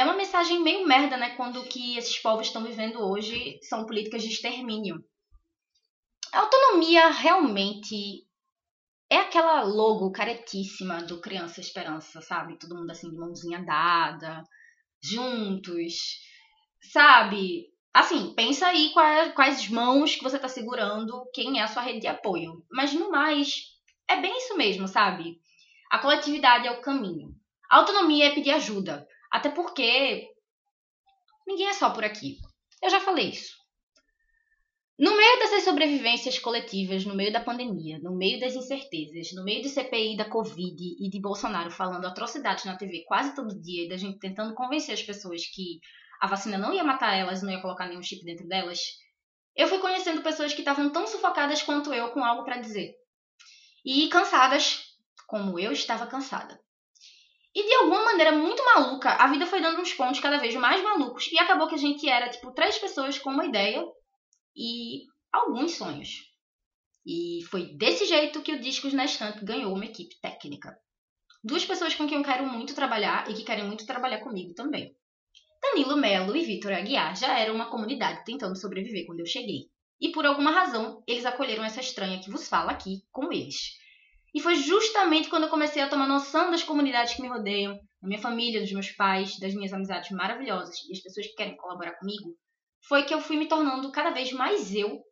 é 0.00 0.04
uma 0.04 0.16
mensagem 0.16 0.62
meio 0.62 0.86
merda, 0.86 1.18
né? 1.18 1.36
Quando 1.36 1.60
o 1.60 1.68
que 1.68 1.98
esses 1.98 2.18
povos 2.18 2.46
estão 2.46 2.64
vivendo 2.64 3.06
hoje 3.06 3.58
são 3.62 3.84
políticas 3.84 4.22
de 4.22 4.30
extermínio. 4.30 5.04
A 6.32 6.38
autonomia 6.38 7.10
realmente 7.10 8.24
é 9.10 9.16
aquela 9.16 9.62
logo 9.62 10.10
caretíssima 10.10 11.02
do 11.02 11.20
Criança 11.20 11.60
Esperança, 11.60 12.22
sabe? 12.22 12.58
Todo 12.58 12.76
mundo 12.76 12.90
assim 12.90 13.10
de 13.10 13.16
mãozinha 13.18 13.62
dada, 13.62 14.42
juntos, 15.02 15.96
sabe? 16.90 17.66
Assim, 17.92 18.32
pensa 18.34 18.68
aí 18.68 18.94
quais, 19.34 19.68
mãos 19.68 20.16
que 20.16 20.22
você 20.22 20.36
está 20.36 20.48
segurando, 20.48 21.28
quem 21.34 21.60
é 21.60 21.62
a 21.62 21.68
sua 21.68 21.82
rede 21.82 22.00
de 22.00 22.06
apoio. 22.06 22.64
Mas 22.70 22.94
no 22.94 23.10
mais, 23.10 23.64
é 24.08 24.16
bem 24.16 24.34
isso 24.38 24.56
mesmo, 24.56 24.88
sabe? 24.88 25.38
A 25.90 25.98
coletividade 25.98 26.66
é 26.66 26.70
o 26.70 26.80
caminho. 26.80 27.34
A 27.70 27.76
autonomia 27.76 28.28
é 28.28 28.34
pedir 28.34 28.52
ajuda. 28.52 29.06
Até 29.30 29.50
porque 29.50 30.28
ninguém 31.46 31.68
é 31.68 31.72
só 31.72 31.90
por 31.90 32.04
aqui. 32.04 32.38
Eu 32.82 32.90
já 32.90 33.00
falei 33.00 33.30
isso. 33.30 33.60
No 34.98 35.16
meio 35.16 35.38
dessas 35.38 35.64
sobrevivências 35.64 36.38
coletivas, 36.38 37.06
no 37.06 37.14
meio 37.14 37.32
da 37.32 37.40
pandemia, 37.40 37.98
no 38.02 38.14
meio 38.14 38.38
das 38.38 38.54
incertezas, 38.54 39.32
no 39.34 39.42
meio 39.42 39.62
de 39.62 39.70
CPI 39.70 40.14
da 40.14 40.28
Covid 40.28 40.76
e 41.00 41.08
de 41.08 41.20
Bolsonaro 41.20 41.70
falando 41.70 42.04
atrocidades 42.04 42.66
na 42.66 42.76
TV 42.76 43.04
quase 43.06 43.34
todo 43.34 43.58
dia 43.62 43.86
e 43.86 43.88
da 43.88 43.96
gente 43.96 44.18
tentando 44.18 44.54
convencer 44.54 44.92
as 44.92 45.02
pessoas 45.02 45.46
que 45.46 45.80
a 46.20 46.26
vacina 46.26 46.58
não 46.58 46.74
ia 46.74 46.84
matar 46.84 47.16
elas, 47.16 47.42
não 47.42 47.50
ia 47.50 47.62
colocar 47.62 47.88
nenhum 47.88 48.02
chip 48.02 48.22
dentro 48.24 48.46
delas, 48.46 48.78
eu 49.56 49.68
fui 49.68 49.78
conhecendo 49.78 50.22
pessoas 50.22 50.52
que 50.52 50.60
estavam 50.60 50.90
tão 50.90 51.06
sufocadas 51.06 51.62
quanto 51.62 51.92
eu 51.94 52.10
com 52.10 52.22
algo 52.22 52.44
para 52.44 52.58
dizer. 52.58 52.94
E 53.84 54.08
cansadas, 54.08 54.84
como 55.26 55.58
eu 55.58 55.72
estava 55.72 56.06
cansada. 56.06 56.60
Alguma 57.80 58.04
maneira 58.04 58.32
muito 58.32 58.62
maluca, 58.62 59.08
a 59.08 59.26
vida 59.28 59.46
foi 59.46 59.62
dando 59.62 59.80
uns 59.80 59.94
pontos 59.94 60.20
cada 60.20 60.36
vez 60.36 60.54
mais 60.54 60.82
malucos 60.82 61.32
e 61.32 61.38
acabou 61.38 61.66
que 61.66 61.76
a 61.76 61.78
gente 61.78 62.06
era 62.06 62.28
tipo 62.28 62.52
três 62.52 62.78
pessoas 62.78 63.18
com 63.18 63.30
uma 63.30 63.46
ideia 63.46 63.82
e 64.54 65.06
alguns 65.32 65.76
sonhos. 65.76 66.30
E 67.06 67.40
foi 67.50 67.74
desse 67.78 68.04
jeito 68.04 68.42
que 68.42 68.52
o 68.52 68.60
Discos 68.60 68.92
na 68.92 69.06
Estante 69.06 69.42
ganhou 69.42 69.72
uma 69.72 69.86
equipe 69.86 70.14
técnica. 70.20 70.76
Duas 71.42 71.64
pessoas 71.64 71.94
com 71.94 72.06
quem 72.06 72.18
eu 72.18 72.24
quero 72.24 72.46
muito 72.46 72.74
trabalhar 72.74 73.30
e 73.30 73.32
que 73.32 73.44
querem 73.44 73.64
muito 73.64 73.86
trabalhar 73.86 74.18
comigo 74.18 74.52
também. 74.52 74.94
Danilo 75.62 75.96
Melo 75.96 76.36
e 76.36 76.44
Vitor 76.44 76.72
Aguiar 76.72 77.16
já 77.16 77.38
eram 77.38 77.54
uma 77.54 77.70
comunidade 77.70 78.26
tentando 78.26 78.60
sobreviver 78.60 79.06
quando 79.06 79.20
eu 79.20 79.26
cheguei. 79.26 79.70
E 79.98 80.12
por 80.12 80.26
alguma 80.26 80.50
razão, 80.50 81.02
eles 81.06 81.24
acolheram 81.24 81.64
essa 81.64 81.80
estranha 81.80 82.20
que 82.20 82.30
vos 82.30 82.46
fala 82.46 82.72
aqui 82.72 83.02
com 83.10 83.32
eles. 83.32 83.78
E 84.34 84.40
foi 84.40 84.54
justamente 84.54 85.28
quando 85.28 85.44
eu 85.44 85.48
comecei 85.48 85.82
a 85.82 85.88
tomar 85.88 86.06
noção 86.06 86.50
das 86.50 86.62
comunidades 86.62 87.14
que 87.14 87.22
me 87.22 87.28
rodeiam, 87.28 87.74
da 88.00 88.08
minha 88.08 88.20
família, 88.20 88.60
dos 88.60 88.72
meus 88.72 88.90
pais, 88.92 89.38
das 89.38 89.54
minhas 89.54 89.72
amizades 89.72 90.10
maravilhosas 90.10 90.76
e 90.88 90.92
as 90.92 91.00
pessoas 91.00 91.26
que 91.26 91.34
querem 91.34 91.56
colaborar 91.56 91.98
comigo, 91.98 92.36
foi 92.86 93.04
que 93.04 93.12
eu 93.12 93.20
fui 93.20 93.36
me 93.36 93.48
tornando 93.48 93.90
cada 93.90 94.10
vez 94.10 94.32
mais 94.32 94.74
eu 94.74 95.02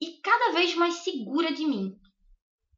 e 0.00 0.20
cada 0.20 0.52
vez 0.52 0.74
mais 0.74 0.94
segura 0.96 1.52
de 1.52 1.64
mim. 1.64 1.96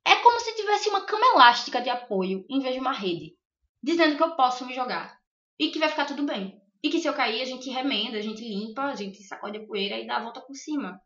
É 0.07 0.16
como 0.16 0.38
se 0.40 0.54
tivesse 0.54 0.88
uma 0.88 1.04
cama 1.04 1.26
elástica 1.35 1.80
de 1.80 1.90
apoio 1.90 2.45
em 2.49 2.61
vez 2.61 2.75
de 2.75 2.80
uma 2.80 2.92
rede, 2.92 3.37
dizendo 3.83 4.16
que 4.16 4.23
eu 4.23 4.37
posso 4.37 4.64
me 4.66 4.75
jogar 4.75 5.18
e 5.59 5.71
que 5.71 5.78
vai 5.78 5.88
ficar 5.88 6.04
tudo 6.04 6.25
bem. 6.25 6.61
E 6.83 6.90
que 6.90 7.00
se 7.00 7.09
eu 7.09 7.14
cair, 7.14 7.42
a 7.42 7.45
gente 7.45 7.68
remenda, 7.71 8.18
a 8.18 8.23
gente 8.23 8.42
limpa, 8.42 8.83
a 8.83 8.95
gente 8.95 9.23
sacode 9.25 9.59
a 9.59 9.66
poeira 9.66 9.99
e 9.99 10.07
dá 10.07 10.16
a 10.16 10.23
volta 10.23 10.40
por 10.40 10.54
cima. 10.54 11.00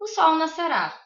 O 0.00 0.06
sol 0.06 0.36
nascerá. 0.36 0.98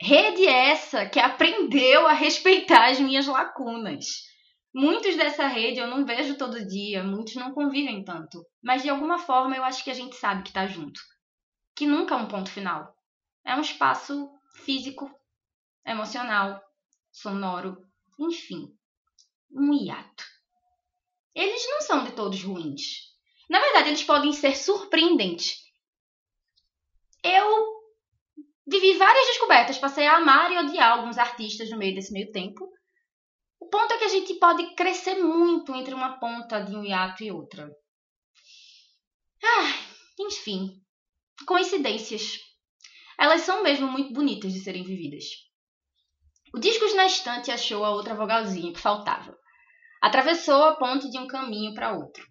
Rede 0.00 0.46
essa 0.46 1.06
que 1.06 1.20
aprendeu 1.20 2.06
a 2.06 2.12
respeitar 2.12 2.90
as 2.90 2.98
minhas 2.98 3.26
lacunas. 3.26 4.06
Muitos 4.72 5.16
dessa 5.16 5.46
rede 5.46 5.80
eu 5.80 5.86
não 5.86 6.04
vejo 6.04 6.38
todo 6.38 6.66
dia, 6.66 7.02
muitos 7.02 7.34
não 7.34 7.52
convivem 7.52 8.02
tanto. 8.04 8.44
Mas 8.62 8.82
de 8.82 8.88
alguma 8.88 9.18
forma 9.18 9.56
eu 9.56 9.64
acho 9.64 9.84
que 9.84 9.90
a 9.90 9.94
gente 9.94 10.16
sabe 10.16 10.42
que 10.42 10.52
tá 10.52 10.66
junto. 10.66 11.00
Que 11.74 11.86
nunca 11.86 12.14
é 12.14 12.18
um 12.18 12.28
ponto 12.28 12.50
final. 12.50 12.94
É 13.44 13.54
um 13.54 13.60
espaço 13.60 14.30
físico, 14.64 15.10
emocional, 15.84 16.62
sonoro, 17.10 17.76
enfim, 18.18 18.72
um 19.50 19.72
hiato 19.74 20.30
eles 21.34 21.66
não 21.70 21.80
são 21.80 22.04
de 22.04 22.12
todos 22.12 22.42
ruins. 22.42 23.10
Na 23.48 23.60
verdade, 23.60 23.88
eles 23.88 24.02
podem 24.02 24.32
ser 24.32 24.56
surpreendentes. 24.56 25.64
Eu 27.22 27.79
vivi 28.70 28.96
várias 28.96 29.26
descobertas, 29.26 29.78
passei 29.78 30.06
a 30.06 30.16
amar 30.16 30.52
e 30.52 30.58
odiar 30.58 30.92
alguns 30.92 31.18
artistas 31.18 31.68
no 31.70 31.76
meio 31.76 31.94
desse 31.94 32.12
meio 32.12 32.30
tempo. 32.30 32.66
O 33.60 33.68
ponto 33.68 33.92
é 33.92 33.98
que 33.98 34.04
a 34.04 34.08
gente 34.08 34.34
pode 34.34 34.74
crescer 34.74 35.16
muito 35.16 35.74
entre 35.74 35.92
uma 35.92 36.18
ponta 36.18 36.60
de 36.60 36.74
um 36.74 36.84
hiato 36.84 37.24
e 37.24 37.32
outra. 37.32 37.68
Ah, 39.42 39.72
enfim, 40.20 40.80
coincidências. 41.46 42.38
Elas 43.18 43.42
são 43.42 43.62
mesmo 43.62 43.88
muito 43.88 44.12
bonitas 44.12 44.52
de 44.52 44.60
serem 44.60 44.84
vividas. 44.84 45.24
O 46.54 46.58
Discos 46.58 46.94
na 46.94 47.06
Estante 47.06 47.50
achou 47.50 47.84
a 47.84 47.90
outra 47.90 48.14
vogalzinha 48.14 48.72
que 48.72 48.80
faltava. 48.80 49.36
Atravessou 50.00 50.64
a 50.64 50.76
ponte 50.76 51.10
de 51.10 51.18
um 51.18 51.26
caminho 51.26 51.74
para 51.74 51.96
outro. 51.96 52.26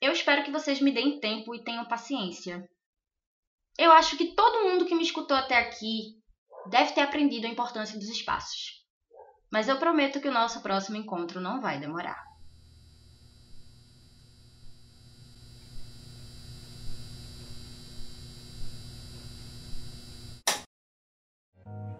Eu 0.00 0.12
espero 0.12 0.44
que 0.44 0.50
vocês 0.50 0.80
me 0.80 0.92
deem 0.92 1.18
tempo 1.18 1.54
e 1.54 1.64
tenham 1.64 1.86
paciência. 1.86 2.62
Eu 3.78 3.92
acho 3.92 4.16
que 4.16 4.34
todo 4.34 4.64
mundo 4.64 4.86
que 4.86 4.94
me 4.94 5.02
escutou 5.02 5.36
até 5.36 5.58
aqui 5.58 6.14
deve 6.70 6.92
ter 6.92 7.02
aprendido 7.02 7.46
a 7.46 7.50
importância 7.50 7.98
dos 7.98 8.08
espaços. 8.08 8.86
Mas 9.50 9.68
eu 9.68 9.78
prometo 9.78 10.20
que 10.20 10.28
o 10.28 10.32
nosso 10.32 10.60
próximo 10.62 10.96
encontro 10.96 11.40
não 11.40 11.60
vai 11.60 11.78
demorar. 11.78 12.24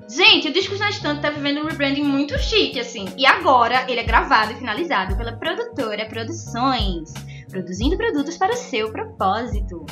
Gente, 0.08 0.48
o 0.48 0.52
Discos 0.52 0.78
na 0.78 0.88
Estante 0.88 1.20
tá 1.20 1.30
vivendo 1.30 1.60
um 1.60 1.66
rebranding 1.66 2.04
muito 2.04 2.38
chique, 2.38 2.78
assim. 2.78 3.06
E 3.18 3.26
agora 3.26 3.90
ele 3.90 4.00
é 4.00 4.04
gravado 4.04 4.52
e 4.52 4.56
finalizado 4.56 5.16
pela 5.16 5.36
produtora 5.36 6.08
Produções, 6.08 7.12
produzindo 7.50 7.96
produtos 7.96 8.38
para 8.38 8.52
o 8.52 8.56
seu 8.56 8.90
propósito. 8.92 9.84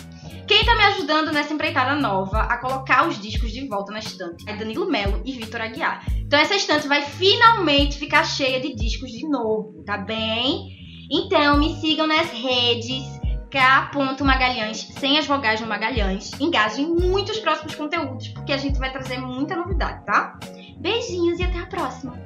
Quem 0.47 0.63
tá 0.65 0.75
me 0.77 0.83
ajudando 0.85 1.33
nessa 1.33 1.55
empreitada 1.55 1.95
nova 1.95 2.41
a 2.41 2.59
colocar 2.59 3.09
os 3.09 3.19
discos 3.19 3.51
de 3.51 3.67
volta 3.67 3.93
na 3.93 3.99
estante 3.99 4.45
é 4.47 4.55
Danilo 4.55 4.91
Melo 4.91 5.23
e 5.25 5.33
Vitor 5.33 5.63
Aguiar. 5.63 6.05
Então 6.19 6.39
essa 6.39 6.55
estante 6.55 6.87
vai 6.87 7.01
finalmente 7.03 7.99
ficar 7.99 8.25
cheia 8.25 8.61
de 8.61 8.75
discos 8.75 9.11
de 9.11 9.27
novo, 9.27 9.83
tá 9.85 9.97
bem? 9.97 10.69
Então 11.11 11.57
me 11.59 11.75
sigam 11.81 12.07
nas 12.07 12.31
redes, 12.31 13.05
K.Magalhães, 13.51 14.89
sem 14.99 15.19
as 15.19 15.27
vogais 15.27 15.61
no 15.61 15.67
Magalhães. 15.67 16.33
Engaje 16.39 16.83
em 16.83 16.89
muitos 16.89 17.39
próximos 17.39 17.75
conteúdos, 17.75 18.29
porque 18.29 18.53
a 18.53 18.59
gente 18.59 18.79
vai 18.79 18.93
trazer 18.93 19.19
muita 19.19 19.57
novidade, 19.57 20.05
tá? 20.05 20.39
Beijinhos 20.79 21.39
e 21.39 21.45
até 21.45 21.59
a 21.59 21.67
próxima! 21.67 22.24